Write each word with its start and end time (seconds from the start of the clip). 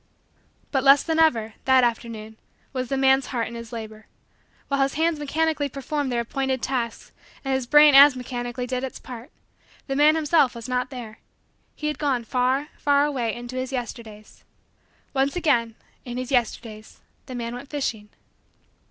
But, 0.71 0.83
less 0.83 1.03
than 1.03 1.19
ever, 1.19 1.53
that 1.65 1.83
afternoon, 1.83 2.37
was 2.73 2.89
the 2.89 2.97
man's 2.97 3.27
heart 3.27 3.47
in 3.47 3.53
his 3.53 3.71
labor. 3.71 4.07
While 4.67 4.81
his 4.81 4.95
hands 4.95 5.19
mechanically 5.19 5.69
performed 5.69 6.11
their 6.11 6.21
appointed 6.21 6.63
tasks 6.63 7.11
and 7.45 7.53
his 7.53 7.67
brain 7.67 7.93
as 7.93 8.15
mechanically 8.15 8.65
did 8.65 8.83
its 8.83 8.97
part, 8.99 9.29
the 9.85 9.95
man 9.95 10.15
himself 10.15 10.55
was 10.55 10.67
not 10.67 10.89
there. 10.89 11.19
He 11.75 11.85
had 11.85 11.99
gone 11.99 12.23
far, 12.23 12.69
far, 12.79 13.05
away 13.05 13.35
into 13.35 13.57
his 13.57 13.71
Yesterdays. 13.71 14.43
Once 15.13 15.35
again, 15.35 15.75
in 16.03 16.17
his 16.17 16.31
Yesterdays, 16.31 16.99
the 17.27 17.35
man 17.35 17.53
went 17.53 17.69
fishing. 17.69 18.09